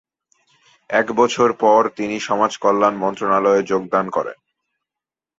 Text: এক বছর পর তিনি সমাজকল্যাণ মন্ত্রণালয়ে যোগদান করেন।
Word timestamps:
এক 0.89 1.07
বছর 1.11 1.49
পর 1.53 1.81
তিনি 1.95 2.15
সমাজকল্যাণ 2.19 2.93
মন্ত্রণালয়ে 2.95 3.61
যোগদান 3.63 4.05
করেন। 4.09 4.37